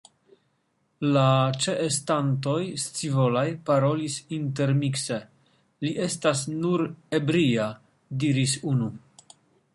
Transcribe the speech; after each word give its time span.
La 1.15 1.25
ĉeestantoj 1.65 2.61
scivolaj 2.83 3.43
parolis 3.69 4.17
intermikse: 4.39 5.19
Li 5.87 5.93
estas 6.09 6.43
nur 6.65 6.87
ebria, 7.21 7.69
diris 8.25 8.57
unu. 8.75 8.91